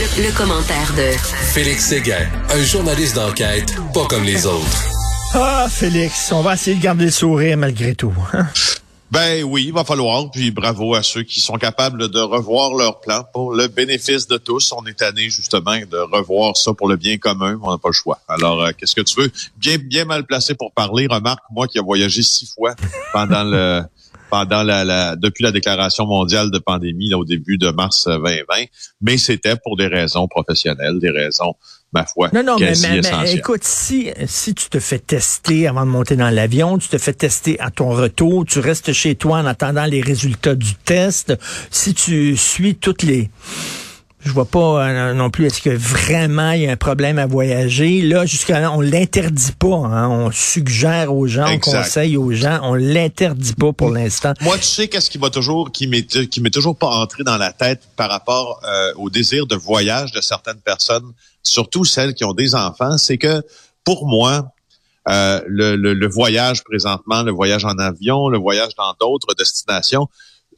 Le, 0.00 0.36
commentaire 0.36 0.92
de 0.96 1.10
Félix 1.52 1.86
Séguin, 1.86 2.24
un 2.50 2.62
journaliste 2.62 3.16
d'enquête 3.16 3.74
pas 3.92 4.06
comme 4.06 4.22
les 4.22 4.46
autres. 4.46 4.84
Ah, 5.34 5.66
Félix, 5.68 6.30
on 6.30 6.40
va 6.40 6.54
essayer 6.54 6.76
de 6.76 6.82
garder 6.82 7.06
le 7.06 7.10
sourire 7.10 7.56
malgré 7.56 7.96
tout. 7.96 8.14
hein? 8.32 8.46
Ben 9.10 9.42
oui, 9.42 9.64
il 9.66 9.72
va 9.72 9.82
falloir. 9.82 10.30
Puis 10.30 10.52
bravo 10.52 10.94
à 10.94 11.02
ceux 11.02 11.24
qui 11.24 11.40
sont 11.40 11.56
capables 11.56 12.08
de 12.10 12.20
revoir 12.20 12.74
leur 12.74 13.00
plan 13.00 13.24
pour 13.32 13.52
le 13.52 13.66
bénéfice 13.66 14.28
de 14.28 14.36
tous. 14.36 14.72
On 14.72 14.86
est 14.86 14.94
tanné 14.98 15.30
justement 15.30 15.76
de 15.90 15.98
revoir 15.98 16.56
ça 16.56 16.72
pour 16.74 16.88
le 16.88 16.94
bien 16.94 17.18
commun. 17.18 17.58
On 17.60 17.72
n'a 17.72 17.78
pas 17.78 17.88
le 17.88 17.92
choix. 17.94 18.20
Alors, 18.28 18.62
euh, 18.62 18.70
qu'est-ce 18.78 18.94
que 18.94 19.00
tu 19.00 19.20
veux? 19.20 19.32
Bien, 19.56 19.78
bien 19.78 20.04
mal 20.04 20.24
placé 20.26 20.54
pour 20.54 20.70
parler. 20.70 21.08
Remarque, 21.10 21.42
moi 21.50 21.66
qui 21.66 21.78
ai 21.78 21.82
voyagé 21.82 22.22
six 22.22 22.52
fois 22.54 22.76
pendant 23.12 23.42
le 23.42 23.82
pendant 24.30 24.62
la, 24.62 24.84
la 24.84 25.16
depuis 25.16 25.42
la 25.42 25.52
déclaration 25.52 26.06
mondiale 26.06 26.50
de 26.50 26.58
pandémie 26.58 27.08
là, 27.10 27.18
au 27.18 27.24
début 27.24 27.58
de 27.58 27.70
mars 27.70 28.06
2020, 28.06 28.64
mais 29.00 29.18
c'était 29.18 29.56
pour 29.56 29.76
des 29.76 29.86
raisons 29.86 30.28
professionnelles, 30.28 30.98
des 31.00 31.10
raisons 31.10 31.54
ma 31.92 32.04
foi, 32.04 32.28
Non, 32.34 32.42
non, 32.42 32.58
mais, 32.58 32.72
mais- 32.82 33.00
mais 33.00 33.32
écoute, 33.32 33.64
si, 33.64 34.10
si 34.26 34.54
tu 34.54 34.68
te 34.68 34.78
fais 34.78 34.98
tester 34.98 35.66
avant 35.66 35.86
de 35.86 35.90
monter 35.90 36.16
dans 36.16 36.28
l'avion, 36.28 36.76
tu 36.76 36.86
te 36.88 36.98
fais 36.98 37.14
tester 37.14 37.58
à 37.60 37.70
ton 37.70 37.88
retour, 37.88 38.44
tu 38.44 38.58
restes 38.58 38.92
chez 38.92 39.14
toi 39.14 39.38
en 39.38 39.46
attendant 39.46 39.86
les 39.86 40.02
résultats 40.02 40.54
du 40.54 40.74
test, 40.74 41.32
si 41.70 41.94
tu 41.94 42.36
suis 42.36 42.74
toutes 42.74 43.02
les... 43.04 43.30
Je 44.24 44.30
vois 44.32 44.44
pas 44.46 44.88
euh, 44.88 45.14
non 45.14 45.30
plus, 45.30 45.46
est-ce 45.46 45.62
que 45.62 45.70
vraiment 45.70 46.50
il 46.50 46.62
y 46.62 46.66
a 46.66 46.72
un 46.72 46.76
problème 46.76 47.18
à 47.18 47.26
voyager? 47.26 48.02
Là, 48.02 48.26
jusqu'à 48.26 48.58
là, 48.60 48.72
on 48.72 48.80
l'interdit 48.80 49.52
pas. 49.58 49.76
hein. 49.76 50.08
On 50.08 50.30
suggère 50.32 51.14
aux 51.14 51.26
gens, 51.28 51.44
on 51.44 51.58
conseille 51.82 52.16
aux 52.16 52.32
gens, 52.32 52.58
on 52.64 52.74
l'interdit 52.74 53.54
pas 53.54 53.72
pour 53.72 53.90
l'instant. 53.90 54.32
Moi, 54.40 54.56
tu 54.58 54.64
sais, 54.64 54.88
qu'est-ce 54.88 55.08
qui 55.08 55.18
va 55.18 55.30
toujours, 55.30 55.70
qui 55.70 55.86
m'est, 55.86 56.28
qui 56.28 56.40
m'est 56.40 56.50
toujours 56.50 56.76
pas 56.76 56.88
entré 56.88 57.22
dans 57.22 57.36
la 57.36 57.52
tête 57.52 57.82
par 57.96 58.10
rapport 58.10 58.60
euh, 58.64 58.92
au 58.96 59.08
désir 59.08 59.46
de 59.46 59.54
voyage 59.54 60.10
de 60.12 60.20
certaines 60.20 60.60
personnes, 60.60 61.12
surtout 61.44 61.84
celles 61.84 62.14
qui 62.14 62.24
ont 62.24 62.34
des 62.34 62.54
enfants, 62.56 62.98
c'est 62.98 63.18
que 63.18 63.42
pour 63.84 64.06
moi, 64.08 64.48
euh, 65.08 65.40
le, 65.46 65.76
le- 65.76 65.94
le 65.94 66.08
voyage 66.08 66.64
présentement, 66.64 67.22
le 67.22 67.30
voyage 67.32 67.64
en 67.64 67.78
avion, 67.78 68.28
le 68.28 68.38
voyage 68.38 68.74
dans 68.76 68.94
d'autres 69.00 69.34
destinations, 69.38 70.08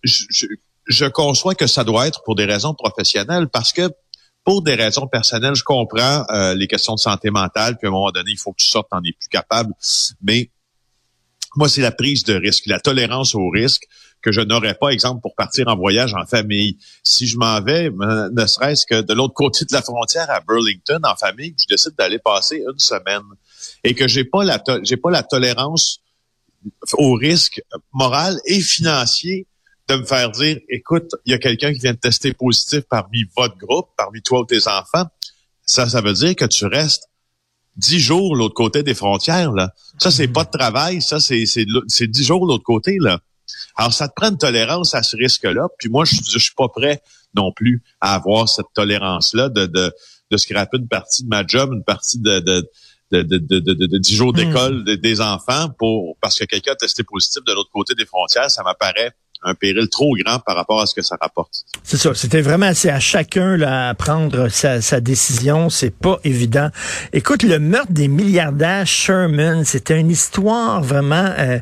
je, 0.03 0.25
je- 0.31 0.47
je 0.91 1.07
conçois 1.07 1.55
que 1.55 1.67
ça 1.67 1.85
doit 1.85 2.09
être 2.09 2.23
pour 2.25 2.35
des 2.35 2.45
raisons 2.45 2.75
professionnelles 2.75 3.49
parce 3.49 3.73
que 3.73 3.89
pour 4.45 4.63
des 4.63 4.75
raisons 4.75 5.07
personnelles, 5.07 5.55
je 5.55 5.63
comprends 5.63 6.25
euh, 6.31 6.55
les 6.55 6.67
questions 6.67 6.95
de 6.95 7.01
santé 7.01 7.31
mentale, 7.31 7.77
puis 7.77 7.87
à 7.87 7.91
un 7.91 7.93
moment 7.93 8.11
donné, 8.11 8.33
il 8.33 8.39
faut 8.39 8.53
que 8.53 8.63
tu 8.63 8.69
sortes, 8.69 8.89
t'en 8.91 8.99
es 8.99 9.13
plus 9.13 9.29
capable, 9.31 9.73
mais 10.23 10.51
moi, 11.57 11.69
c'est 11.69 11.81
la 11.81 11.93
prise 11.93 12.25
de 12.25 12.35
risque, 12.35 12.67
la 12.67 12.81
tolérance 12.81 13.35
au 13.35 13.49
risque 13.51 13.83
que 14.23 14.33
je 14.33 14.41
n'aurais 14.41 14.75
pas, 14.75 14.91
exemple, 14.91 15.21
pour 15.21 15.35
partir 15.35 15.69
en 15.69 15.77
voyage 15.77 16.15
en 16.15 16.27
famille. 16.27 16.79
Si 17.03 17.27
je 17.27 17.39
m'en 17.39 17.61
vais, 17.61 17.91
ne 17.91 18.47
serait-ce 18.47 18.87
que 18.87 19.01
de 19.01 19.15
l'autre 19.15 19.35
côté 19.35 19.65
de 19.65 19.73
la 19.73 19.83
frontière 19.83 20.31
à 20.31 20.41
Burlington 20.41 21.01
en 21.05 21.17
famille, 21.17 21.55
je 21.61 21.67
décide 21.69 21.95
d'aller 21.97 22.19
passer 22.19 22.57
une 22.57 22.79
semaine 22.79 23.23
et 23.83 23.95
que 23.95 24.07
j'ai 24.09 24.25
pas 24.25 24.45
la 24.45 24.63
j'ai 24.83 24.97
pas 24.97 25.11
la 25.11 25.23
tolérance 25.23 26.01
au 26.95 27.15
risque 27.15 27.63
moral 27.93 28.39
et 28.45 28.61
financier 28.61 29.47
de 29.97 30.01
me 30.03 30.07
faire 30.07 30.31
dire, 30.31 30.59
écoute, 30.69 31.11
il 31.27 31.33
y 31.33 31.35
a 31.35 31.39
quelqu'un 31.39 31.73
qui 31.73 31.79
vient 31.81 31.93
de 31.93 31.99
tester 31.99 32.33
positif 32.33 32.81
parmi 32.89 33.25
votre 33.37 33.57
groupe, 33.57 33.89
parmi 33.97 34.23
toi 34.23 34.41
ou 34.41 34.45
tes 34.45 34.67
enfants. 34.69 35.07
Ça, 35.67 35.89
ça 35.89 36.01
veut 36.01 36.13
dire 36.13 36.35
que 36.37 36.45
tu 36.45 36.67
restes 36.67 37.05
dix 37.77 38.01
jours 38.01 38.35
l'autre 38.37 38.55
côté 38.55 38.83
des 38.83 38.95
frontières. 38.95 39.53
Là. 39.53 39.73
Ça, 39.99 40.11
c'est 40.11 40.29
pas 40.29 40.45
de 40.45 40.51
travail, 40.51 41.01
ça, 41.03 41.21
c'est 41.21 41.45
dix 41.45 42.25
jours 42.25 42.45
l'autre 42.47 42.65
côté. 42.65 42.97
là. 43.01 43.21
Alors, 43.77 43.93
ça 43.93 44.09
te 44.09 44.15
prend 44.15 44.31
une 44.31 44.39
tolérance 44.39 44.95
à 44.95 45.03
ce 45.03 45.17
risque-là. 45.17 45.69
Puis 45.79 45.89
moi, 45.89 46.05
je, 46.05 46.17
je 46.31 46.39
suis 46.39 46.55
pas 46.57 46.69
prêt 46.69 47.01
non 47.35 47.53
plus 47.53 47.83
à 48.01 48.15
avoir 48.15 48.49
cette 48.49 48.67
tolérance-là 48.75 49.49
de, 49.49 49.67
de, 49.67 49.93
de 50.31 50.37
scraper 50.37 50.79
une 50.79 50.89
partie 50.89 51.23
de 51.25 51.29
ma 51.29 51.47
job, 51.47 51.73
une 51.73 51.85
partie 51.85 52.19
de, 52.19 52.41
de, 52.41 52.69
de, 53.13 53.23
de, 53.23 53.39
de, 53.39 53.59
de, 53.61 53.73
de- 53.75 53.87
de 53.87 53.99
10 53.99 54.15
jours 54.15 54.33
d'école 54.33 54.85
de- 54.85 54.95
des 54.97 55.21
enfants 55.21 55.69
pour 55.79 56.17
parce 56.21 56.39
que 56.39 56.45
quelqu'un 56.45 56.73
a 56.73 56.77
testé 56.77 57.03
positif 57.05 57.43
de 57.47 57.53
l'autre 57.53 57.71
côté 57.73 57.95
des 57.95 58.05
frontières. 58.07 58.51
Ça 58.51 58.63
m'apparaît 58.63 59.13
un 59.43 59.55
péril 59.55 59.89
trop 59.89 60.15
grand 60.17 60.39
par 60.41 60.57
rapport 60.57 60.81
à 60.81 60.87
ce 60.87 60.95
que 60.95 61.03
ça 61.03 61.17
rapporte. 61.21 61.65
C'est 61.83 61.97
ça. 61.97 62.15
C'était 62.15 62.43
vraiment 62.43 62.73
c'est 62.75 62.91
à 62.91 63.01
chacun 63.01 63.57
là, 63.57 63.91
à 63.91 63.95
prendre 63.95 64.49
sa, 64.49 64.81
sa 64.81 65.01
décision. 65.01 65.71
C'est 65.71 65.95
pas 65.95 66.19
évident. 66.25 66.71
Écoute, 67.13 67.43
le 67.43 67.59
meurtre 67.59 67.93
des 67.93 68.09
milliardaires 68.09 68.87
Sherman, 68.87 69.65
c'était 69.65 69.99
une 69.99 70.11
histoire 70.11 70.83
vraiment 70.83 71.33
euh, 71.39 71.59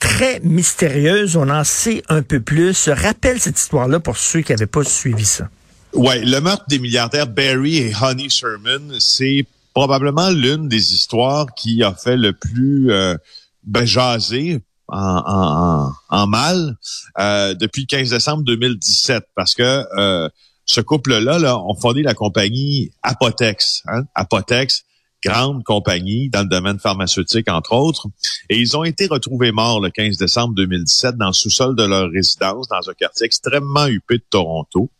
très 0.00 0.40
mystérieuse. 0.40 1.36
On 1.36 1.48
en 1.48 1.64
sait 1.64 2.02
un 2.08 2.22
peu 2.22 2.40
plus. 2.40 2.88
Rappelle 2.88 3.40
cette 3.40 3.58
histoire-là 3.58 4.00
pour 4.00 4.16
ceux 4.16 4.40
qui 4.40 4.52
n'avaient 4.52 4.66
pas 4.66 4.84
suivi 4.84 5.24
ça. 5.24 5.48
Ouais, 5.92 6.24
le 6.24 6.40
meurtre 6.40 6.64
des 6.68 6.78
milliardaires 6.78 7.26
Barry 7.26 7.78
et 7.78 7.92
Honey 8.00 8.28
Sherman, 8.28 8.96
c'est 8.98 9.44
probablement 9.74 10.30
l'une 10.30 10.68
des 10.68 10.92
histoires 10.92 11.46
qui 11.54 11.82
a 11.82 11.92
fait 11.92 12.16
le 12.16 12.32
plus 12.32 12.90
euh, 12.92 13.16
ben, 13.64 13.84
jaser 13.84 14.60
en, 14.92 16.26
mal 16.26 16.76
euh, 17.18 17.54
depuis 17.54 17.82
le 17.82 17.86
15 17.86 18.10
décembre 18.10 18.42
2017 18.44 19.24
parce 19.34 19.54
que 19.54 19.84
euh, 19.96 20.28
ce 20.64 20.80
couple-là 20.80 21.38
là, 21.38 21.58
ont 21.58 21.74
fondé 21.74 22.02
la 22.02 22.14
compagnie 22.14 22.92
Apotex. 23.02 23.82
Hein? 23.86 24.04
Apotex, 24.14 24.84
grande 25.24 25.64
compagnie 25.64 26.30
dans 26.30 26.42
le 26.42 26.48
domaine 26.48 26.78
pharmaceutique, 26.78 27.50
entre 27.50 27.72
autres. 27.72 28.06
Et 28.48 28.58
ils 28.58 28.76
ont 28.76 28.84
été 28.84 29.06
retrouvés 29.06 29.52
morts 29.52 29.80
le 29.80 29.90
15 29.90 30.16
décembre 30.16 30.54
2017 30.54 31.16
dans 31.16 31.28
le 31.28 31.32
sous-sol 31.32 31.74
de 31.74 31.82
leur 31.82 32.10
résidence, 32.10 32.68
dans 32.68 32.88
un 32.88 32.94
quartier 32.94 33.26
extrêmement 33.26 33.86
huppé 33.86 34.18
de 34.18 34.24
Toronto. 34.30 34.90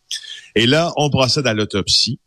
Et 0.55 0.67
là, 0.67 0.93
on 0.97 1.11
procède 1.11 1.47
à 1.47 1.55
l'autopsie. 1.55 2.19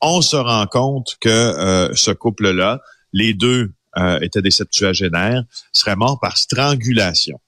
On 0.00 0.20
se 0.20 0.36
rend 0.36 0.66
compte 0.66 1.16
que 1.20 1.28
euh, 1.28 1.94
ce 1.94 2.10
couple-là, 2.10 2.80
les 3.12 3.34
deux 3.34 3.72
euh, 3.98 4.18
étaient 4.20 4.42
des 4.42 4.50
septuagénaires, 4.50 5.42
seraient 5.72 5.96
morts 5.96 6.18
par 6.20 6.36
strangulation. 6.36 7.40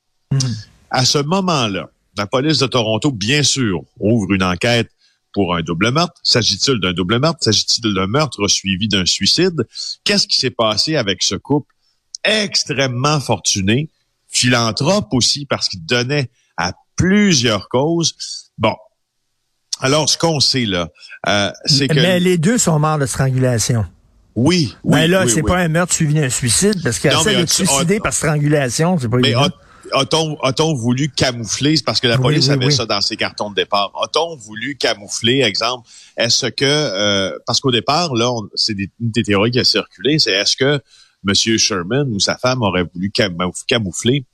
À 0.90 1.04
ce 1.04 1.18
moment-là, 1.18 1.88
la 2.16 2.26
police 2.26 2.58
de 2.58 2.66
Toronto, 2.66 3.10
bien 3.10 3.42
sûr, 3.42 3.82
ouvre 3.98 4.32
une 4.32 4.42
enquête 4.42 4.90
pour 5.32 5.54
un 5.56 5.62
double 5.62 5.90
meurtre. 5.90 6.14
S'agit-il 6.22 6.80
d'un 6.80 6.92
double 6.92 7.18
meurtre? 7.18 7.38
S'agit-il 7.42 7.92
d'un 7.94 8.06
meurtre 8.06 8.46
suivi 8.48 8.88
d'un 8.88 9.04
suicide? 9.04 9.66
Qu'est-ce 10.04 10.26
qui 10.26 10.36
s'est 10.36 10.50
passé 10.50 10.96
avec 10.96 11.22
ce 11.22 11.34
couple 11.34 11.74
extrêmement 12.22 13.20
fortuné, 13.20 13.90
philanthrope 14.28 15.08
aussi, 15.12 15.44
parce 15.46 15.68
qu'il 15.68 15.84
donnait 15.84 16.30
à 16.56 16.72
plusieurs 16.96 17.68
causes? 17.68 18.14
Bon. 18.58 18.74
Alors, 19.80 20.08
ce 20.08 20.16
qu'on 20.16 20.38
sait 20.38 20.66
là, 20.66 20.88
euh, 21.28 21.50
c'est 21.64 21.88
que... 21.88 21.94
Mais 21.94 22.20
les 22.20 22.38
deux 22.38 22.58
sont 22.58 22.78
morts 22.78 22.98
de 22.98 23.06
strangulation. 23.06 23.84
Oui, 24.36 24.74
oui, 24.82 24.96
mais 24.96 25.08
là, 25.08 25.24
oui, 25.24 25.30
c'est 25.30 25.42
oui. 25.42 25.48
pas 25.50 25.58
un 25.58 25.68
meurtre 25.68 25.92
suivi 25.94 26.14
d'un 26.14 26.28
suicide, 26.28 26.82
parce 26.82 26.98
qu'essayer 26.98 27.36
mais 27.36 27.44
de 27.44 27.48
suicider 27.50 28.00
par 28.00 28.12
strangulation, 28.12 28.98
c'est 28.98 29.08
pas 29.08 29.18
Mais 29.18 29.28
évident. 29.30 29.48
a-t-on 29.92 30.36
a-t-on 30.42 30.74
voulu 30.74 31.08
camoufler, 31.08 31.76
c'est 31.76 31.84
parce 31.84 32.00
que 32.00 32.08
la 32.08 32.18
police 32.18 32.48
avait 32.48 32.70
ça 32.72 32.84
dans 32.86 33.00
ses 33.00 33.16
cartons 33.16 33.50
de 33.50 33.54
départ, 33.54 33.92
a-t-on 34.02 34.34
voulu 34.36 34.76
camoufler, 34.76 35.42
exemple, 35.42 35.88
est-ce 36.16 36.46
que, 36.46 36.64
euh, 36.64 37.38
parce 37.46 37.60
qu'au 37.60 37.70
départ, 37.70 38.14
là, 38.14 38.32
on- 38.32 38.48
c'est 38.56 38.74
des, 38.74 38.90
une 39.00 39.10
des 39.12 39.22
théories 39.22 39.52
qui 39.52 39.60
a 39.60 39.64
circulé, 39.64 40.18
c'est 40.18 40.32
est-ce 40.32 40.56
que 40.56 40.80
M. 41.26 41.34
Sherman 41.58 42.08
ou 42.12 42.18
sa 42.18 42.36
femme 42.36 42.60
aurait 42.62 42.84
voulu 42.92 43.10
camouf- 43.10 43.64
camoufler 43.68 44.24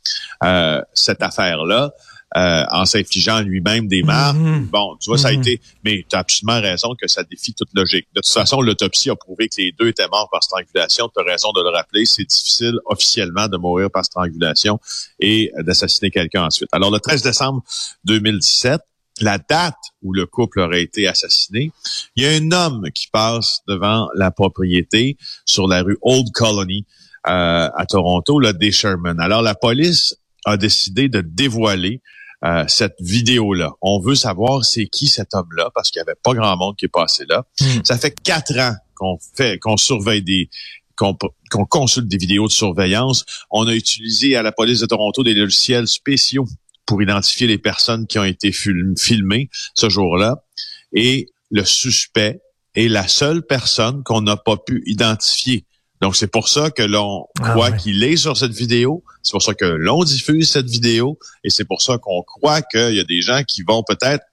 euh, 0.44 0.80
cette 0.94 1.22
affaire-là? 1.22 1.92
Euh, 2.36 2.64
en 2.70 2.84
s'infligeant 2.86 3.40
lui-même 3.40 3.88
des 3.88 4.02
marques. 4.02 4.36
Mhm. 4.36 4.66
Bon, 4.66 4.96
tu 5.00 5.10
vois, 5.10 5.18
ça 5.18 5.28
a 5.28 5.32
Mhm. 5.32 5.40
été... 5.40 5.60
Mais 5.84 6.06
tu 6.08 6.14
as 6.14 6.20
absolument 6.20 6.60
raison 6.60 6.94
que 7.00 7.08
ça 7.08 7.24
défie 7.24 7.54
toute 7.54 7.70
logique. 7.74 8.06
De 8.14 8.20
toute 8.20 8.32
façon, 8.32 8.60
l'autopsie 8.62 9.10
a 9.10 9.16
prouvé 9.16 9.48
que 9.48 9.56
les 9.58 9.72
deux 9.72 9.88
étaient 9.88 10.06
morts 10.08 10.28
par 10.30 10.42
strangulation. 10.42 11.08
Tu 11.08 11.20
as 11.20 11.24
raison 11.30 11.50
de 11.52 11.60
le 11.62 11.70
rappeler. 11.70 12.04
C'est 12.04 12.24
difficile 12.24 12.74
officiellement 12.86 13.48
de 13.48 13.56
mourir 13.56 13.90
par 13.90 14.04
strangulation 14.04 14.78
et 15.18 15.50
d'assassiner 15.58 16.10
quelqu'un 16.10 16.44
ensuite. 16.44 16.68
Alors, 16.72 16.90
le 16.92 17.00
13 17.00 17.22
décembre 17.22 17.62
2017, 18.04 18.80
la 19.20 19.38
date 19.38 19.76
où 20.02 20.12
le 20.12 20.24
couple 20.26 20.60
aurait 20.60 20.82
été 20.82 21.06
assassiné, 21.06 21.72
il 22.16 22.22
y 22.22 22.26
a 22.26 22.30
un 22.30 22.52
homme 22.52 22.86
qui 22.94 23.08
passe 23.08 23.60
devant 23.68 24.08
la 24.14 24.30
propriété 24.30 25.16
sur 25.44 25.66
la 25.68 25.82
rue 25.82 25.98
Old 26.02 26.30
Colony 26.32 26.86
euh, 27.26 27.68
à 27.74 27.84
Toronto, 27.86 28.38
là, 28.38 28.52
des 28.52 28.72
Sherman. 28.72 29.20
Alors, 29.20 29.42
la 29.42 29.54
police 29.54 30.16
a 30.46 30.56
décidé 30.56 31.08
de 31.10 31.20
dévoiler 31.20 32.00
euh, 32.44 32.64
cette 32.68 32.96
vidéo-là. 33.00 33.72
On 33.82 34.00
veut 34.00 34.14
savoir 34.14 34.64
c'est 34.64 34.86
qui 34.86 35.06
cet 35.06 35.34
homme-là 35.34 35.70
parce 35.74 35.90
qu'il 35.90 36.00
n'y 36.00 36.08
avait 36.08 36.18
pas 36.22 36.32
grand 36.34 36.56
monde 36.56 36.76
qui 36.76 36.86
est 36.86 36.88
passé 36.88 37.24
là. 37.28 37.46
Mm. 37.60 37.84
Ça 37.84 37.98
fait 37.98 38.14
quatre 38.22 38.58
ans 38.58 38.74
qu'on 38.94 39.18
fait, 39.36 39.58
qu'on 39.58 39.76
surveille 39.76 40.22
des, 40.22 40.48
qu'on 40.96 41.64
consulte 41.66 42.08
des 42.08 42.18
vidéos 42.18 42.46
de 42.46 42.52
surveillance. 42.52 43.24
On 43.50 43.66
a 43.66 43.74
utilisé 43.74 44.36
à 44.36 44.42
la 44.42 44.52
police 44.52 44.80
de 44.80 44.86
Toronto 44.86 45.22
des 45.22 45.34
logiciels 45.34 45.88
spéciaux 45.88 46.46
pour 46.86 47.02
identifier 47.02 47.46
les 47.46 47.58
personnes 47.58 48.06
qui 48.06 48.18
ont 48.18 48.24
été 48.24 48.52
fil- 48.52 48.94
filmées 48.98 49.48
ce 49.74 49.88
jour-là. 49.88 50.44
Et 50.92 51.28
le 51.50 51.64
suspect 51.64 52.40
est 52.74 52.88
la 52.88 53.08
seule 53.08 53.42
personne 53.46 54.02
qu'on 54.02 54.22
n'a 54.22 54.36
pas 54.36 54.56
pu 54.56 54.82
identifier. 54.86 55.64
Donc, 56.00 56.16
c'est 56.16 56.28
pour 56.28 56.48
ça 56.48 56.70
que 56.70 56.82
l'on 56.82 57.26
Ah 57.42 57.50
croit 57.50 57.72
qu'il 57.72 58.02
est 58.04 58.16
sur 58.16 58.36
cette 58.36 58.52
vidéo. 58.52 59.04
C'est 59.22 59.32
pour 59.32 59.42
ça 59.42 59.54
que 59.54 59.64
l'on 59.64 60.02
diffuse 60.04 60.50
cette 60.50 60.68
vidéo. 60.68 61.18
Et 61.44 61.50
c'est 61.50 61.64
pour 61.64 61.82
ça 61.82 61.98
qu'on 61.98 62.22
croit 62.22 62.62
qu'il 62.62 62.94
y 62.94 63.00
a 63.00 63.04
des 63.04 63.20
gens 63.20 63.42
qui 63.44 63.62
vont 63.62 63.82
peut-être... 63.86 64.24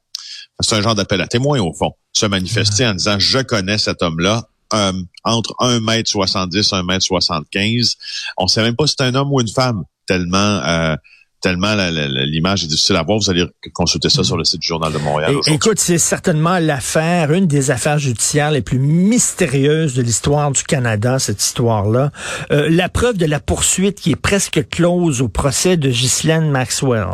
C'est 0.62 0.76
un 0.76 0.82
genre 0.82 0.96
d'appel 0.96 1.22
à 1.22 1.28
témoins, 1.28 1.60
au 1.60 1.74
fond. 1.74 1.92
se 2.14 2.26
manifester 2.26 2.88
en 2.88 2.94
disant 2.94 3.20
je 3.20 3.40
connais 3.40 3.78
cet 3.78 4.02
homme-là. 4.02 4.48
entre 5.24 5.54
1m70 5.60 6.72
1m75. 6.72 7.96
On 8.38 8.48
sait 8.48 8.64
même 8.64 8.76
pas 8.76 8.88
si 8.88 8.96
c'est 8.98 9.06
un 9.06 9.14
homme 9.16 9.32
ou 9.32 9.40
une 9.40 9.48
femme, 9.50 9.84
tellement 10.08 10.38
euh, 10.38 10.96
tellement 11.42 11.76
l'image 11.76 12.64
est 12.64 12.68
difficile 12.68 12.96
à 12.96 13.04
voir. 13.04 13.20
Vous 13.20 13.30
allez 13.30 13.46
consulter 13.74 14.10
ça 14.10 14.24
sur 14.24 14.38
le 14.38 14.44
site 14.44 14.62
du 14.62 14.68
Journal 14.68 14.92
de 14.92 14.98
Montréal. 14.98 15.36
écoute, 15.48 15.80
c'est 15.80 15.98
certainement 15.98 16.60
l'affaire, 16.60 17.32
une 17.32 17.48
des 17.48 17.72
affaires 17.72 18.00
judiciaires 18.00 18.52
les 18.52 18.62
plus 18.62 18.80
mystérieuses 18.80 19.94
de 19.94 20.02
l'histoire 20.02 20.52
du 20.52 20.64
Canada, 20.64 21.20
cette 21.20 21.42
histoire-là. 21.42 22.12
Euh, 22.52 22.68
la 22.70 22.90
preuve 22.90 23.18
de 23.18 23.26
la 23.26 23.40
poursuite 23.40 24.00
qui 24.00 24.12
est 24.12 24.16
presque 24.16 24.68
close 24.70 25.22
au 25.22 25.28
procès 25.28 25.78
de 25.78 25.90
Ghislaine 25.90 26.50
Maxwell. 26.50 27.08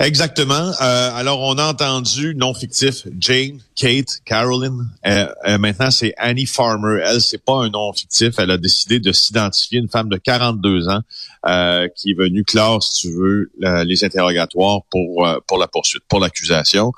Exactement. 0.00 0.72
Euh, 0.80 1.10
alors, 1.14 1.40
on 1.40 1.58
a 1.58 1.64
entendu 1.64 2.34
non 2.36 2.54
fictif 2.54 3.06
Jane, 3.18 3.58
Kate, 3.74 4.20
Carolyn. 4.24 4.86
Euh, 5.06 5.26
euh, 5.46 5.58
maintenant, 5.58 5.90
c'est 5.90 6.14
Annie 6.18 6.46
Farmer. 6.46 7.00
Elle, 7.04 7.20
c'est 7.20 7.44
pas 7.44 7.54
un 7.54 7.70
nom 7.70 7.92
fictif. 7.92 8.34
Elle 8.38 8.52
a 8.52 8.58
décidé 8.58 9.00
de 9.00 9.10
s'identifier 9.10 9.80
une 9.80 9.88
femme 9.88 10.08
de 10.08 10.16
42 10.16 10.88
ans 10.88 11.00
qui 11.96 12.10
est 12.10 12.18
venue 12.18 12.44
clore, 12.44 12.82
si 12.82 13.02
tu 13.02 13.14
veux, 13.14 13.50
les 13.84 14.04
interrogatoires 14.04 14.80
pour 14.90 15.26
pour 15.46 15.58
la 15.58 15.66
poursuite, 15.66 16.02
pour 16.08 16.20
l'accusation. 16.20 16.92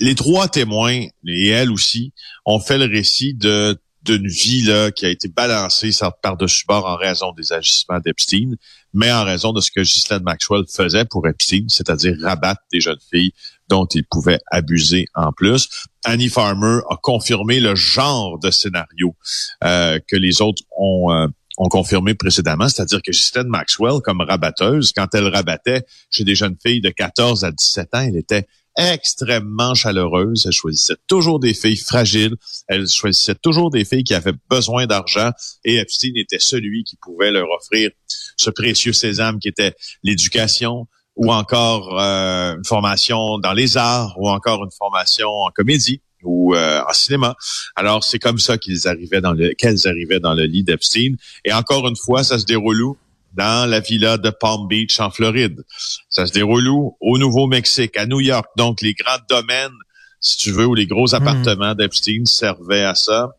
les 0.00 0.14
trois 0.16 0.48
témoins 0.48 1.06
et 1.26 1.48
elle 1.48 1.70
aussi 1.70 2.12
ont 2.44 2.58
fait 2.58 2.78
le 2.78 2.86
récit 2.86 3.34
de 3.34 3.78
d'une 4.04 4.28
vie 4.28 4.62
là, 4.62 4.90
qui 4.90 5.06
a 5.06 5.08
été 5.08 5.28
balancée 5.28 5.90
par-dessus 6.22 6.64
bord 6.66 6.86
en 6.86 6.96
raison 6.96 7.32
des 7.32 7.52
agissements 7.52 8.00
d'Epstein, 8.00 8.56
mais 8.92 9.10
en 9.10 9.24
raison 9.24 9.52
de 9.52 9.60
ce 9.60 9.70
que 9.70 9.80
Ghislaine 9.80 10.22
Maxwell 10.22 10.64
faisait 10.68 11.04
pour 11.04 11.26
Epstein, 11.26 11.64
c'est-à-dire 11.68 12.16
rabattre 12.20 12.62
des 12.72 12.80
jeunes 12.80 12.98
filles 13.12 13.32
dont 13.68 13.86
il 13.86 14.04
pouvait 14.04 14.40
abuser 14.50 15.06
en 15.14 15.32
plus. 15.32 15.68
Annie 16.04 16.28
Farmer 16.28 16.80
a 16.90 16.96
confirmé 17.02 17.60
le 17.60 17.74
genre 17.74 18.38
de 18.38 18.50
scénario 18.50 19.16
euh, 19.64 19.98
que 20.06 20.16
les 20.16 20.42
autres 20.42 20.62
ont, 20.76 21.10
euh, 21.10 21.26
ont 21.56 21.68
confirmé 21.68 22.14
précédemment, 22.14 22.68
c'est-à-dire 22.68 23.00
que 23.02 23.10
Ghislaine 23.10 23.48
Maxwell, 23.48 24.00
comme 24.04 24.20
rabatteuse, 24.20 24.92
quand 24.92 25.08
elle 25.14 25.28
rabattait 25.28 25.84
chez 26.10 26.24
des 26.24 26.34
jeunes 26.34 26.56
filles 26.64 26.82
de 26.82 26.90
14 26.90 27.44
à 27.44 27.52
17 27.52 27.94
ans, 27.94 28.00
elle 28.00 28.16
était 28.16 28.46
extrêmement 28.76 29.74
chaleureuse. 29.74 30.44
Elle 30.46 30.52
choisissait 30.52 30.96
toujours 31.06 31.40
des 31.40 31.54
filles 31.54 31.76
fragiles. 31.76 32.36
Elle 32.68 32.88
choisissait 32.88 33.34
toujours 33.34 33.70
des 33.70 33.84
filles 33.84 34.04
qui 34.04 34.14
avaient 34.14 34.34
besoin 34.50 34.86
d'argent. 34.86 35.30
Et 35.64 35.76
Epstein 35.76 36.12
était 36.16 36.38
celui 36.38 36.84
qui 36.84 36.96
pouvait 36.96 37.30
leur 37.30 37.48
offrir 37.50 37.90
ce 38.36 38.50
précieux 38.50 38.92
sésame 38.92 39.38
qui 39.38 39.48
était 39.48 39.74
l'éducation 40.02 40.86
ou 41.16 41.32
encore 41.32 42.00
euh, 42.00 42.56
une 42.56 42.64
formation 42.64 43.38
dans 43.38 43.52
les 43.52 43.76
arts 43.76 44.14
ou 44.18 44.28
encore 44.28 44.64
une 44.64 44.72
formation 44.76 45.28
en 45.28 45.50
comédie 45.50 46.00
ou 46.24 46.54
euh, 46.54 46.82
en 46.88 46.92
cinéma. 46.92 47.36
Alors 47.76 48.02
c'est 48.02 48.18
comme 48.18 48.38
ça 48.38 48.58
qu'ils 48.58 48.88
arrivaient 48.88 49.20
dans 49.20 49.32
le 49.32 49.52
qu'elles 49.54 49.86
arrivaient 49.86 50.20
dans 50.20 50.34
le 50.34 50.44
lit 50.44 50.64
d'Epstein. 50.64 51.14
Et 51.44 51.52
encore 51.52 51.86
une 51.86 51.96
fois, 51.96 52.24
ça 52.24 52.38
se 52.38 52.44
déroule 52.44 52.82
où? 52.82 52.96
Dans 53.34 53.68
la 53.68 53.80
villa 53.80 54.16
de 54.18 54.30
Palm 54.30 54.66
Beach 54.68 55.00
en 55.00 55.10
Floride. 55.10 55.62
Ça 56.08 56.26
se 56.26 56.32
déroule 56.32 56.68
où? 56.68 56.96
Au 57.00 57.18
Nouveau-Mexique, 57.18 57.96
à 57.96 58.06
New 58.06 58.20
York. 58.20 58.46
Donc, 58.56 58.80
les 58.80 58.94
grands 58.94 59.18
domaines, 59.28 59.72
si 60.20 60.38
tu 60.38 60.52
veux, 60.52 60.66
où 60.66 60.74
les 60.74 60.86
gros 60.86 61.08
hmm. 61.08 61.14
appartements 61.14 61.74
d'Epstein 61.74 62.24
servaient 62.24 62.84
à 62.84 62.94
ça. 62.94 63.30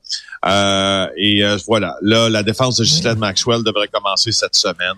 Euh, 0.46 1.08
et 1.18 1.44
euh, 1.44 1.58
voilà, 1.68 1.96
là, 2.02 2.30
la 2.30 2.44
défense 2.44 2.78
de 2.78 2.84
Ghislaine 2.84 3.18
Maxwell 3.18 3.64
devrait 3.64 3.88
commencer 3.88 4.32
cette 4.32 4.56
semaine. 4.56 4.96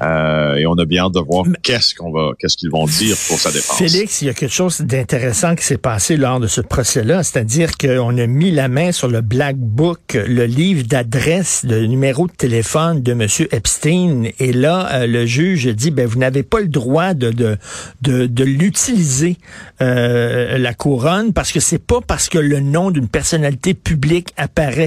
Euh, 0.00 0.56
et 0.56 0.66
on 0.66 0.74
a 0.74 0.84
bien 0.84 1.04
hâte 1.04 1.14
de 1.14 1.20
voir 1.20 1.44
qu'est-ce 1.62 1.94
qu'on 1.94 2.12
va, 2.12 2.30
qu'est-ce 2.38 2.56
qu'ils 2.56 2.70
vont 2.70 2.86
dire 2.86 3.16
pour 3.28 3.38
sa 3.38 3.50
défense. 3.50 3.78
Félix, 3.78 4.22
il 4.22 4.26
y 4.26 4.28
a 4.28 4.34
quelque 4.34 4.52
chose 4.52 4.80
d'intéressant 4.80 5.54
qui 5.54 5.64
s'est 5.64 5.78
passé 5.78 6.16
lors 6.16 6.40
de 6.40 6.46
ce 6.46 6.60
procès-là, 6.60 7.22
c'est-à-dire 7.22 7.76
qu'on 7.76 8.18
a 8.18 8.26
mis 8.26 8.50
la 8.50 8.68
main 8.68 8.92
sur 8.92 9.08
le 9.08 9.20
Black 9.20 9.56
Book, 9.56 10.14
le 10.14 10.44
livre 10.46 10.84
d'adresse, 10.84 11.64
de 11.64 11.80
numéro 11.86 12.26
de 12.26 12.32
téléphone 12.32 13.02
de 13.02 13.12
M. 13.12 13.26
Epstein. 13.52 14.24
Et 14.38 14.52
là, 14.52 15.06
le 15.06 15.26
juge 15.26 15.66
dit, 15.68 15.90
ben, 15.90 16.06
vous 16.06 16.18
n'avez 16.18 16.42
pas 16.42 16.60
le 16.60 16.68
droit 16.68 17.14
de, 17.14 17.30
de, 17.30 17.56
de, 18.02 18.26
de 18.26 18.44
l'utiliser, 18.44 19.38
la 19.80 20.74
couronne, 20.74 21.32
parce 21.32 21.52
que 21.52 21.60
c'est 21.60 21.78
pas 21.78 22.00
parce 22.06 22.28
que 22.28 22.38
le 22.38 22.60
nom 22.60 22.90
d'une 22.90 23.08
personnalité 23.08 23.74
publique 23.74 24.32
apparaît 24.36 24.83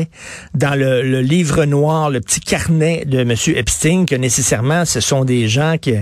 dans 0.54 0.78
le, 0.78 1.22
livre 1.22 1.66
noir, 1.66 2.10
le 2.10 2.22
petit 2.22 2.40
carnet 2.40 3.06
de 3.06 3.20
M. 3.20 3.34
Epstein, 3.56 4.06
que 4.06 4.16
nécessairement 4.16 4.86
ce 4.86 5.00
sont 5.00 5.26
des 5.26 5.48
gens 5.48 5.78
qui, 5.78 5.94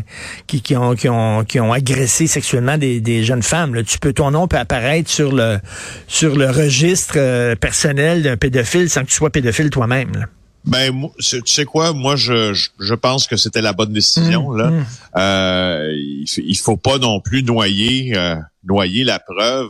qui, 0.47 0.75
ont, 0.75 0.95
qui, 0.95 1.09
ont, 1.09 1.43
qui 1.43 1.59
ont 1.59 1.73
agressé 1.73 2.27
sexuellement 2.27 2.77
des, 2.77 3.23
jeunes 3.23 3.43
femmes. 3.43 3.83
Tu 3.83 3.99
peux, 3.99 4.13
ton 4.13 4.31
nom 4.31 4.47
peut 4.47 4.57
apparaître 4.57 5.09
sur 5.09 5.31
le, 5.33 5.59
sur 6.07 6.35
le 6.35 6.49
registre 6.49 7.15
euh, 7.17 7.55
personnel 7.55 8.23
d'un 8.23 8.37
pédophile 8.37 8.89
sans 8.89 9.01
que 9.01 9.07
tu 9.07 9.15
sois 9.15 9.29
pédophile 9.29 9.69
toi-même. 9.69 10.27
Ben, 10.65 10.91
tu 11.19 11.41
sais 11.45 11.65
quoi, 11.65 11.93
moi 11.93 12.15
je, 12.15 12.53
je, 12.79 12.93
pense 12.95 13.27
que 13.27 13.37
c'était 13.37 13.61
la 13.61 13.73
bonne 13.73 13.93
décision 13.93 14.51
mmh, 14.51 14.57
là. 14.57 14.71
Mmh. 14.71 14.85
Euh, 15.17 15.91
il, 16.37 16.57
faut 16.57 16.77
pas 16.77 16.97
non 16.97 17.19
plus 17.21 17.43
noyer 17.43 18.17
euh, 18.17 18.35
noyer 18.63 19.03
la 19.03 19.19
preuve. 19.19 19.69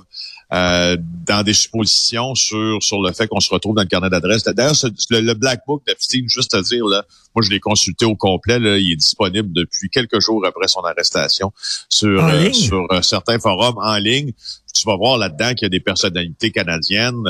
Euh, 0.54 0.96
dans 1.26 1.42
des 1.42 1.56
suppositions 1.56 2.36
sur 2.36 2.78
sur 2.80 3.02
le 3.02 3.12
fait 3.14 3.28
qu'on 3.28 3.40
se 3.40 3.52
retrouve 3.52 3.74
dans 3.74 3.82
le 3.82 3.88
carnet 3.88 4.12
d'adresse. 4.12 4.44
D'ailleurs, 4.44 4.76
le, 5.10 5.34
Black 5.34 5.62
Book 5.66 5.82
d'Epstein, 5.88 6.26
juste 6.28 6.54
à 6.54 6.62
dire, 6.62 6.86
là, 6.86 7.04
moi 7.34 7.44
je 7.44 7.50
l'ai 7.50 7.60
consulté 7.60 8.06
au 8.06 8.16
complet, 8.16 8.60
là, 8.60 8.78
il 8.78 8.92
est 8.92 8.96
disponible 8.96 9.52
depuis 9.54 9.90
quelques 9.90 10.22
jours 10.22 10.46
après 10.46 10.68
son 10.68 10.82
arrestation 10.82 11.52
sur, 11.90 12.24
euh, 12.24 12.52
sur 12.52 12.86
euh, 12.92 13.02
certains 13.02 13.40
forums 13.40 13.80
en 13.80 13.98
ligne. 13.98 14.34
Tu 14.72 14.86
vas 14.86 14.96
voir 14.96 15.18
là-dedans 15.18 15.56
qu'il 15.56 15.64
y 15.64 15.66
a 15.66 15.70
des 15.70 15.80
personnalités 15.80 16.52
canadiennes 16.52 17.24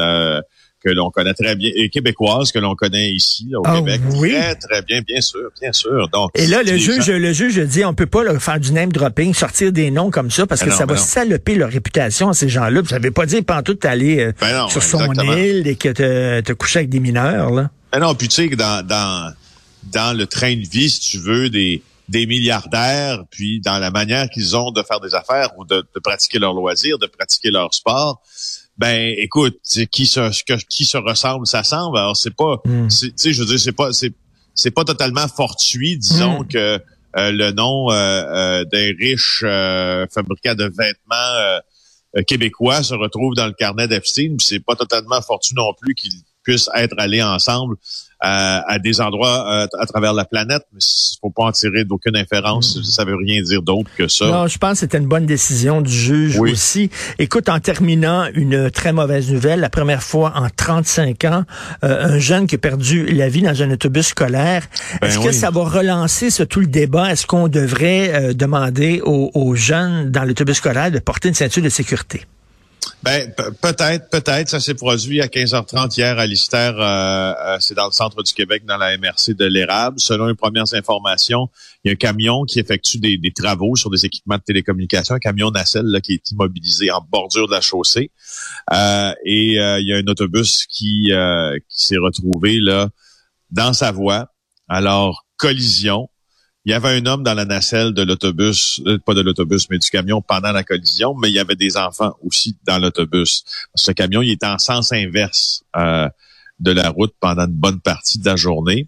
que 0.85 0.91
l'on 0.91 1.09
connaît 1.09 1.33
très 1.33 1.55
bien, 1.55 1.71
et 1.73 1.89
québécoise 1.89 2.51
que 2.51 2.59
l'on 2.59 2.75
connaît 2.75 3.11
ici 3.11 3.49
au 3.55 3.63
ah 3.65 3.77
Québec. 3.77 4.01
Oui. 4.17 4.31
Très, 4.31 4.55
très 4.55 4.81
bien, 4.83 5.01
bien 5.01 5.19
sûr, 5.19 5.49
bien 5.59 5.73
sûr. 5.73 6.07
Donc, 6.09 6.29
et 6.35 6.45
là, 6.45 6.61
le 6.61 6.77
juge, 6.77 7.09
le 7.09 7.33
juge 7.33 7.57
dit, 7.57 7.83
on 7.83 7.95
peut 7.95 8.05
pas 8.05 8.37
faire 8.39 8.59
du 8.59 8.71
name 8.71 8.91
dropping, 8.91 9.33
sortir 9.33 9.71
des 9.71 9.89
noms 9.89 10.11
comme 10.11 10.29
ça, 10.29 10.45
parce 10.45 10.61
que 10.61 10.71
ça 10.71 10.85
va 10.85 10.95
saloper 10.95 11.55
leur 11.55 11.69
réputation 11.69 12.29
à 12.29 12.33
ces 12.33 12.49
gens-là. 12.49 12.81
Ça 12.87 12.99
veut 12.99 13.11
pas 13.11 13.25
dire 13.25 13.41
tout 13.63 13.79
aller 13.83 14.19
euh, 14.19 14.33
ben 14.39 14.67
sur 14.69 14.83
son 14.83 15.11
île 15.13 15.67
et 15.67 15.75
que 15.75 15.89
te, 15.89 16.41
te 16.41 16.53
coucher 16.53 16.79
avec 16.79 16.89
des 16.89 16.99
mineurs, 16.99 17.51
là. 17.51 17.69
Ben 17.91 17.99
non, 17.99 18.13
puis 18.13 18.27
tu 18.27 18.35
sais 18.35 18.49
que 18.49 18.55
dans, 18.55 18.85
dans, 18.85 19.33
dans 19.91 20.15
le 20.15 20.27
train 20.27 20.53
de 20.55 20.67
vie, 20.67 20.89
si 20.89 20.99
tu 20.99 21.17
veux, 21.19 21.49
des, 21.49 21.81
des 22.09 22.25
milliardaires, 22.25 23.23
puis 23.31 23.61
dans 23.61 23.79
la 23.79 23.89
manière 23.89 24.29
qu'ils 24.29 24.55
ont 24.55 24.71
de 24.71 24.83
faire 24.83 24.99
des 24.99 25.15
affaires 25.15 25.49
ou 25.57 25.65
de, 25.65 25.77
de 25.77 25.99
pratiquer 26.03 26.37
leur 26.37 26.53
loisir, 26.53 26.99
de 26.99 27.07
pratiquer 27.07 27.51
leur 27.51 27.73
sport, 27.73 28.21
ben 28.77 29.13
écoute, 29.17 29.57
qui 29.91 30.05
se 30.05 30.43
qui 30.67 30.85
se 30.85 30.97
ressemble, 30.97 31.47
ça 31.47 31.63
semble. 31.63 31.97
Alors 31.97 32.17
c'est 32.17 32.35
pas, 32.35 32.61
hmm. 32.65 32.87
tu 32.87 33.13
sais, 33.15 33.33
je 33.33 33.41
veux 33.41 33.47
dire, 33.47 33.59
c'est 33.59 33.71
pas 33.71 33.93
c'est 33.93 34.13
c'est 34.53 34.71
pas 34.71 34.83
totalement 34.83 35.27
fortuit, 35.27 35.97
disons 35.97 36.41
hmm. 36.41 36.47
que 36.47 36.79
euh, 37.17 37.31
le 37.31 37.51
nom 37.51 37.91
euh, 37.91 37.93
euh, 37.95 38.65
d'un 38.65 38.91
riche 38.99 39.41
fabricant 40.13 40.55
de 40.55 40.65
vêtements 40.65 41.59
québécois 42.27 42.81
se 42.81 42.93
retrouve 42.93 43.35
dans 43.35 43.47
le 43.47 43.53
carnet 43.53 43.87
d'Epstein. 43.87 44.35
C'est 44.39 44.59
pas 44.59 44.75
totalement 44.75 45.21
fortuit 45.21 45.55
non 45.55 45.73
plus 45.79 45.95
qu'ils 45.95 46.21
puissent 46.45 46.69
être 46.75 46.95
allés 46.97 47.23
ensemble 47.23 47.75
à, 48.21 48.79
des 48.79 49.01
endroits 49.01 49.45
euh, 49.47 49.67
à 49.79 49.85
travers 49.85 50.13
la 50.13 50.25
planète, 50.25 50.63
mais 50.73 50.79
il 50.79 51.17
faut 51.21 51.29
pas 51.29 51.43
en 51.43 51.51
tirer 51.51 51.83
d'aucune 51.83 52.15
inférence. 52.15 52.77
Mm. 52.77 52.83
Ça 52.83 53.05
veut 53.05 53.15
rien 53.15 53.41
dire 53.41 53.61
d'autre 53.61 53.89
que 53.97 54.07
ça. 54.07 54.25
Non, 54.25 54.47
je 54.47 54.57
pense 54.57 54.73
que 54.73 54.77
c'était 54.79 54.97
une 54.97 55.07
bonne 55.07 55.25
décision 55.25 55.81
du 55.81 55.91
juge 55.91 56.39
aussi. 56.39 56.89
Écoute, 57.19 57.49
en 57.49 57.59
terminant, 57.59 58.27
une 58.33 58.71
très 58.71 58.93
mauvaise 58.93 59.31
nouvelle. 59.31 59.59
La 59.59 59.69
première 59.69 60.01
fois 60.01 60.33
en 60.35 60.47
35 60.49 61.23
ans, 61.25 61.43
euh, 61.83 62.15
un 62.15 62.19
jeune 62.19 62.47
qui 62.47 62.55
a 62.55 62.57
perdu 62.57 63.05
la 63.05 63.29
vie 63.29 63.41
dans 63.41 63.61
un 63.61 63.71
autobus 63.71 64.07
scolaire. 64.07 64.63
Ben 65.01 65.07
Est-ce 65.07 65.19
que 65.19 65.31
ça 65.31 65.51
va 65.51 65.63
relancer 65.63 66.29
ce 66.29 66.43
tout 66.43 66.59
le 66.59 66.67
débat? 66.67 67.11
Est-ce 67.11 67.27
qu'on 67.27 67.47
devrait 67.47 68.13
euh, 68.13 68.33
demander 68.33 69.01
aux 69.03 69.55
jeunes 69.55 70.09
dans 70.11 70.23
l'autobus 70.23 70.57
scolaire 70.57 70.91
de 70.91 70.99
porter 70.99 71.29
une 71.29 71.35
ceinture 71.35 71.63
de 71.63 71.69
sécurité? 71.69 72.25
Ben 73.03 73.31
peut-être, 73.61 74.09
peut-être. 74.09 74.49
Ça 74.49 74.59
s'est 74.59 74.73
produit 74.73 75.21
à 75.21 75.27
15h30 75.27 75.97
hier 75.97 76.17
à 76.17 76.25
Lister. 76.25 76.71
Euh, 76.77 77.33
euh, 77.33 77.57
c'est 77.59 77.75
dans 77.75 77.85
le 77.85 77.91
centre 77.91 78.23
du 78.23 78.33
Québec, 78.33 78.63
dans 78.65 78.77
la 78.77 78.97
MRC 78.97 79.33
de 79.33 79.45
l'Érable. 79.45 79.99
Selon 79.99 80.27
les 80.27 80.35
premières 80.35 80.73
informations, 80.73 81.49
il 81.83 81.89
y 81.89 81.91
a 81.91 81.93
un 81.93 81.95
camion 81.95 82.43
qui 82.43 82.59
effectue 82.59 82.99
des, 82.99 83.19
travaux 83.35 83.75
sur 83.75 83.89
des 83.89 84.05
équipements 84.05 84.37
de 84.37 84.43
télécommunication, 84.43 85.15
un 85.15 85.19
camion 85.19 85.51
nacelle 85.51 85.85
là, 85.85 86.01
qui 86.01 86.13
est 86.13 86.31
immobilisé 86.31 86.91
en 86.91 87.01
bordure 87.01 87.47
de 87.47 87.53
la 87.53 87.61
chaussée. 87.61 88.11
Euh, 88.73 89.13
et 89.25 89.53
il 89.53 89.87
y 89.87 89.93
a 89.93 89.97
un 89.97 90.07
autobus 90.07 90.65
qui, 90.67 91.11
qui 91.69 91.87
s'est 91.87 91.97
retrouvé 91.97 92.59
là 92.59 92.89
dans 93.51 93.73
sa 93.73 93.91
voie. 93.91 94.27
Alors, 94.67 95.25
collision 95.37 96.09
il 96.65 96.71
y 96.71 96.73
avait 96.73 96.89
un 96.89 97.05
homme 97.05 97.23
dans 97.23 97.35
la 97.35 97.45
nacelle 97.45 97.93
de 97.93 98.01
l'autobus, 98.01 98.81
euh, 98.87 98.97
pas 98.97 99.13
de 99.13 99.21
l'autobus, 99.21 99.69
mais 99.69 99.77
du 99.77 99.87
camion 99.89 100.21
pendant 100.21 100.51
la 100.51 100.63
collision, 100.63 101.13
mais 101.13 101.29
il 101.29 101.35
y 101.35 101.39
avait 101.39 101.55
des 101.55 101.77
enfants 101.77 102.15
aussi 102.23 102.57
dans 102.65 102.79
l'autobus. 102.79 103.43
Ce 103.75 103.91
camion, 103.91 104.23
il 104.23 104.31
était 104.31 104.47
en 104.47 104.57
sens 104.57 104.91
inverse 104.91 105.63
euh, 105.77 106.09
de 106.59 106.71
la 106.71 106.89
route 106.89 107.13
pendant 107.19 107.45
une 107.45 107.53
bonne 107.53 107.79
partie 107.79 108.17
de 108.17 108.25
la 108.25 108.35
journée. 108.35 108.87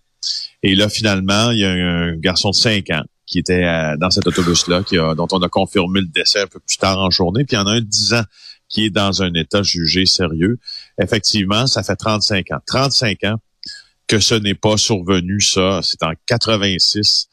Et 0.63 0.73
là, 0.73 0.89
finalement, 0.89 1.51
il 1.51 1.59
y 1.59 1.65
a 1.65 1.69
un 1.69 2.15
garçon 2.17 2.49
de 2.49 2.55
5 2.55 2.89
ans 2.89 3.03
qui 3.27 3.37
était 3.37 3.63
euh, 3.63 3.95
dans 3.97 4.09
cet 4.09 4.25
autobus-là, 4.25 4.81
dont 5.13 5.27
on 5.31 5.41
a 5.43 5.49
confirmé 5.49 6.01
le 6.01 6.07
décès 6.07 6.41
un 6.41 6.47
peu 6.47 6.59
plus 6.59 6.77
tard 6.77 6.97
en 6.97 7.11
journée. 7.11 7.45
Puis 7.45 7.57
il 7.57 7.59
y 7.59 7.61
en 7.61 7.67
a 7.67 7.73
un 7.73 7.81
de 7.81 7.85
10 7.85 8.13
ans 8.15 8.23
qui 8.69 8.85
est 8.85 8.89
dans 8.89 9.21
un 9.21 9.31
état 9.33 9.61
jugé 9.61 10.07
sérieux. 10.07 10.57
Effectivement, 10.99 11.67
ça 11.67 11.83
fait 11.83 11.95
35 11.95 12.51
ans. 12.51 12.59
35 12.65 13.23
ans 13.25 13.35
que 14.07 14.19
ce 14.19 14.33
n'est 14.33 14.55
pas 14.55 14.77
survenu, 14.77 15.41
ça. 15.41 15.81
C'est 15.83 16.01
en 16.01 16.13
86. 16.25 17.27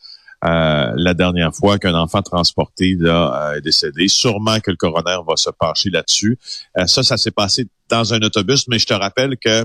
Euh, 0.45 0.93
la 0.97 1.15
dernière 1.15 1.55
fois 1.55 1.79
qu'un 1.79 1.95
enfant 1.95 2.21
transporté 2.21 2.97
là, 2.99 3.51
euh, 3.53 3.59
est 3.59 3.61
décédé. 3.63 4.09
Sûrement 4.09 4.61
que 4.61 4.71
le 4.71 4.77
coroner 4.77 5.17
va 5.27 5.37
se 5.37 5.49
pencher 5.51 5.89
là-dessus. 5.91 6.39
Euh, 6.77 6.87
ça, 6.87 7.03
ça 7.03 7.17
s'est 7.17 7.31
passé 7.31 7.67
dans 7.89 8.13
un 8.13 8.21
autobus, 8.21 8.69
mais 8.69 8.79
je 8.79 8.87
te 8.87 8.95
rappelle 8.95 9.37
que 9.39 9.65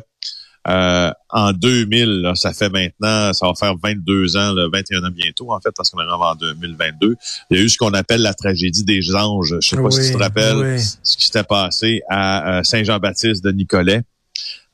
en 0.65 1.51
2000, 1.51 2.33
ça 2.35 2.53
fait 2.53 2.69
maintenant, 2.69 3.33
ça 3.33 3.47
va 3.47 3.53
faire 3.55 3.73
22 3.81 4.37
ans, 4.37 4.53
là, 4.53 4.67
21 4.71 5.03
ans 5.03 5.09
bientôt, 5.11 5.51
en 5.51 5.59
fait, 5.59 5.71
parce 5.75 5.89
qu'on 5.89 5.99
est 5.99 6.07
en 6.07 6.35
2022. 6.35 7.15
Il 7.49 7.57
y 7.57 7.59
a 7.59 7.63
eu 7.63 7.69
ce 7.69 7.77
qu'on 7.77 7.93
appelle 7.93 8.21
la 8.21 8.35
tragédie 8.35 8.83
des 8.83 9.15
anges. 9.15 9.55
Je 9.61 9.67
sais 9.67 9.81
pas 9.81 9.89
si 9.89 10.11
tu 10.11 10.13
te 10.13 10.21
rappelles 10.21 10.79
ce 10.79 11.17
qui 11.17 11.25
s'était 11.25 11.43
passé 11.43 12.03
à 12.07 12.61
Saint-Jean-Baptiste 12.63 13.43
de 13.43 13.51
Nicolet. 13.51 14.03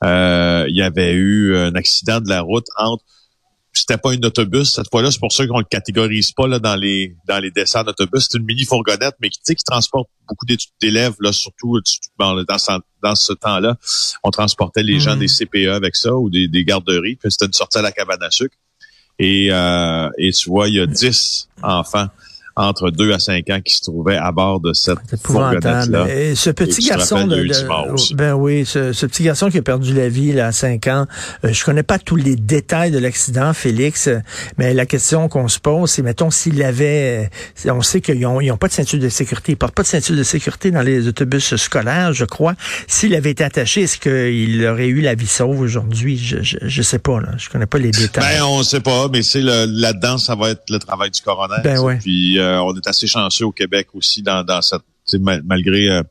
il 0.04 0.76
y 0.76 0.82
avait 0.82 1.14
eu 1.14 1.56
un 1.56 1.76
accident 1.76 2.20
de 2.20 2.28
la 2.28 2.42
route 2.42 2.68
entre 2.78 3.06
c'était 3.80 3.98
pas 3.98 4.12
un 4.12 4.22
autobus 4.24 4.72
cette 4.74 4.90
fois-là. 4.90 5.12
C'est 5.12 5.20
pour 5.20 5.32
ça 5.32 5.46
qu'on 5.48 5.60
le 5.60 5.66
catégorise 5.66 6.32
pas 6.32 6.48
là 6.48 6.60
dans 6.60 6.76
les 6.76 7.16
dans 7.28 7.40
les 7.40 7.52
desserts 7.52 7.84
d'autobus. 7.84 8.28
C'est 8.30 8.38
une 8.38 8.46
mini 8.46 8.66
fourgonnette, 8.66 9.16
mais 9.20 9.30
qui, 9.30 9.40
qui 9.44 9.64
transporte 9.64 10.10
beaucoup 10.28 10.46
d'élèves 10.82 11.16
là, 11.20 11.32
surtout 11.32 11.80
dans, 12.18 12.36
dans 12.44 13.16
ce, 13.16 13.34
temps-là. 13.34 13.78
On 14.24 14.32
transportait 14.32 14.84
les 14.84 15.00
gens 15.00 15.16
hmm. 15.16 15.20
des 15.20 15.28
CPE 15.28 15.70
avec 15.70 15.96
ça 15.96 16.14
ou 16.16 16.30
des, 16.30 16.48
des 16.48 16.64
garderies. 16.64 17.16
Puis 17.16 17.32
c'était 17.32 17.46
une 17.46 17.54
sortie 17.54 17.78
à 17.78 17.82
la 17.82 17.92
cabane 17.92 18.24
à 18.24 18.32
sucre. 18.32 18.56
Et, 19.20 19.48
euh, 19.52 20.10
et 20.18 20.32
tu 20.32 20.50
vois, 20.50 20.68
il 20.68 20.76
y 20.76 20.80
a 20.80 20.86
10 20.86 21.50
enfants 21.64 22.08
entre 22.56 22.90
2 22.90 23.12
à 23.12 23.20
5 23.20 23.50
ans 23.50 23.60
qui 23.64 23.76
se 23.76 23.82
trouvait 23.82 24.16
à 24.16 24.32
bord 24.32 24.62
de 24.62 24.72
cette 24.72 25.00
fourgonnette-là. 25.22 26.08
Et 26.10 26.36
ce 26.36 26.50
petit 26.50 26.88
garçon 26.88 27.28
de, 27.28 27.46
ben 28.16 28.34
oui, 28.34 28.66
ce, 28.66 29.06
petit 29.06 29.24
garçon 29.24 29.50
qui 29.50 29.58
a 29.58 29.62
perdu 29.62 29.94
la 29.94 30.08
vie 30.08 30.32
là, 30.32 30.48
à 30.48 30.52
5 30.54 30.88
ans, 30.88 31.06
euh, 31.44 31.52
je 31.52 31.66
connais 31.66 31.84
pas 31.84 32.00
tous 32.00 32.16
les 32.16 32.38
détails 32.38 32.92
de 32.92 32.98
l'accident, 33.00 33.54
Félix, 33.54 34.10
mais 34.58 34.74
la 34.74 34.86
question 34.86 35.28
qu'on 35.28 35.50
se 35.50 35.60
pose, 35.60 35.90
c'est 35.92 36.02
mettons 36.02 36.32
s'il 36.32 36.64
avait, 36.64 37.30
euh, 37.66 37.72
on 37.72 37.82
sait 37.82 38.00
qu'ils 38.00 38.26
ont, 38.26 38.40
ils 38.40 38.52
ont 38.52 38.58
pas 38.58 38.70
de 38.70 38.74
ceinture 38.74 39.00
de 39.00 39.10
sécurité, 39.10 39.52
ils 39.52 39.58
portent 39.58 39.76
pas 39.76 39.84
de 39.84 39.88
ceinture 39.88 40.16
de 40.16 40.24
sécurité 40.24 40.72
dans 40.72 40.82
les 40.82 41.08
autobus 41.10 41.56
scolaires, 41.58 42.14
je 42.14 42.26
crois. 42.26 42.56
S'il 42.88 43.16
avait 43.16 43.32
été 43.32 43.44
attaché, 43.44 43.82
est-ce 43.82 43.98
qu'il 43.98 44.66
aurait 44.66 44.88
eu 44.88 45.02
la 45.02 45.16
vie 45.16 45.28
sauve 45.28 45.60
aujourd'hui? 45.60 46.18
Je, 46.18 46.42
je, 46.42 46.58
je, 46.62 46.82
sais 46.82 47.00
pas 47.00 47.20
là, 47.20 47.30
je 47.38 47.50
connais 47.50 47.66
pas 47.66 47.80
les 47.80 47.92
détails. 47.92 48.38
Ben 48.38 48.44
on 48.46 48.64
sait 48.64 48.80
pas, 48.80 49.10
mais 49.12 49.24
c'est 49.24 49.42
là-dedans, 49.42 50.18
ça 50.18 50.36
va 50.36 50.52
être 50.52 50.64
le 50.70 50.80
travail 50.80 51.12
du 51.12 51.20
coroner. 51.20 51.58
Ben 51.64 51.80
ouais. 51.80 51.98
Puis 51.98 52.40
euh, 52.40 52.45
on 52.62 52.76
est 52.76 52.88
assez 52.88 53.08
chanceux 53.08 53.46
au 53.46 53.52
Québec 53.52 53.90
aussi 53.94 54.22
dans, 54.22 54.44
dans 54.44 54.62
cette, 54.62 54.82
malgré 55.44 55.90
euh, 55.90 56.04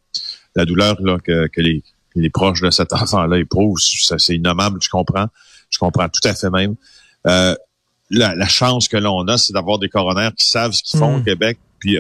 la 0.55 0.65
douleur 0.65 1.01
là, 1.01 1.19
que, 1.19 1.47
que 1.49 1.61
les, 1.61 1.83
les 2.15 2.31
proches 2.31 2.61
de 2.61 2.71
cet 2.71 2.93
enfant-là 2.93 3.39
éprouvent. 3.39 3.79
C'est 3.79 4.37
innommable, 4.37 4.79
je 4.83 4.89
comprends. 4.89 5.27
Je 5.71 5.79
comprends 5.79 6.09
tout 6.09 6.27
à 6.29 6.35
fait 6.35 6.51
même. 6.51 6.77
Euh, 7.27 7.55
la, 8.11 8.35
la, 8.35 8.47
chance 8.47 8.87
que 8.87 8.97
l'on 8.97 9.27
a, 9.29 9.39
c'est 9.39 9.53
d'avoir 9.53 9.79
des 9.79 9.89
coronaires 9.89 10.33
qui 10.35 10.47
savent 10.47 10.73
ce 10.73 10.83
qu'ils 10.83 11.01
font 11.01 11.17
au 11.17 11.19
mm. 11.21 11.25
Québec. 11.25 11.59
Puis 11.79 11.99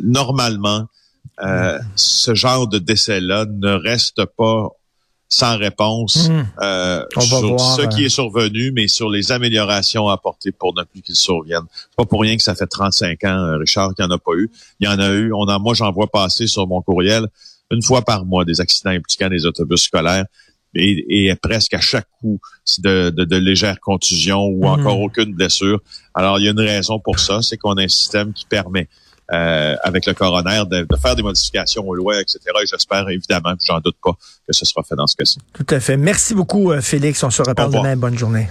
normalement, 0.00 0.86
ce 1.96 2.34
genre 2.34 2.68
de 2.68 2.78
décès-là 2.78 3.46
ne 3.46 3.72
reste 3.72 4.24
pas 4.36 4.68
sans 5.28 5.56
réponse 5.56 6.28
hmm. 6.28 6.44
euh, 6.60 7.04
sur 7.18 7.60
ce 7.60 7.86
qui 7.88 8.02
euh, 8.02 8.06
est 8.06 8.10
survenu, 8.10 8.72
mais 8.72 8.88
sur 8.88 9.10
les 9.10 9.32
améliorations 9.32 10.08
apportées 10.08 10.52
pour 10.52 10.74
ne 10.74 10.84
plus 10.84 11.02
qu'il 11.02 11.14
survienne. 11.14 11.62
C'est 11.72 11.96
pas 11.96 12.04
pour 12.04 12.20
rien 12.20 12.36
que 12.36 12.42
ça 12.42 12.54
fait 12.54 12.66
35 12.66 13.24
ans, 13.24 13.28
euh, 13.28 13.56
Richard, 13.56 13.94
qu'il 13.94 14.04
n'y 14.04 14.12
en 14.12 14.14
a 14.14 14.18
pas 14.18 14.34
eu. 14.34 14.50
Il 14.80 14.86
y 14.86 14.88
en 14.88 14.98
a 14.98 15.10
eu. 15.10 15.32
On 15.32 15.46
a, 15.48 15.58
moi, 15.58 15.74
j'en 15.74 15.90
vois 15.92 16.06
passer 16.06 16.46
sur 16.46 16.66
mon 16.66 16.82
courriel 16.82 17.26
une 17.70 17.82
fois 17.82 18.02
par 18.02 18.24
mois 18.24 18.44
des 18.44 18.60
accidents 18.60 18.90
impliquant 18.90 19.28
des 19.28 19.46
autobus 19.46 19.82
scolaires. 19.82 20.26
Et, 20.76 21.28
et 21.28 21.34
presque 21.36 21.72
à 21.74 21.80
chaque 21.80 22.08
coup 22.20 22.40
de, 22.78 23.10
de, 23.10 23.24
de 23.24 23.36
légères 23.36 23.78
contusions 23.78 24.44
ou 24.44 24.64
hmm. 24.64 24.80
encore 24.80 25.00
aucune 25.00 25.32
blessure. 25.32 25.80
Alors, 26.14 26.38
il 26.38 26.44
y 26.44 26.48
a 26.48 26.50
une 26.50 26.60
raison 26.60 26.98
pour 26.98 27.18
ça, 27.18 27.42
c'est 27.42 27.56
qu'on 27.56 27.74
a 27.74 27.82
un 27.82 27.88
système 27.88 28.32
qui 28.32 28.44
permet 28.44 28.88
euh, 29.32 29.74
avec 29.82 30.06
le 30.06 30.12
coroner, 30.12 30.62
de, 30.70 30.86
faire 31.00 31.16
des 31.16 31.22
modifications 31.22 31.86
aux 31.88 31.94
lois, 31.94 32.20
etc. 32.20 32.40
Et 32.62 32.66
j'espère 32.66 33.08
évidemment, 33.08 33.54
j'en 33.60 33.80
doute 33.80 33.96
pas, 34.02 34.12
que 34.46 34.52
ce 34.52 34.64
sera 34.66 34.82
fait 34.82 34.96
dans 34.96 35.06
ce 35.06 35.16
cas-ci. 35.16 35.38
Tout 35.52 35.66
à 35.70 35.80
fait. 35.80 35.96
Merci 35.96 36.34
beaucoup, 36.34 36.72
euh, 36.72 36.80
Félix. 36.80 37.22
On 37.22 37.30
se 37.30 37.42
reparle 37.42 37.72
demain. 37.72 37.96
Bonne 37.96 38.18
journée. 38.18 38.42